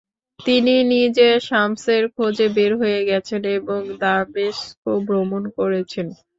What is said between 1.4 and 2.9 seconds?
শামসের খোঁজে বের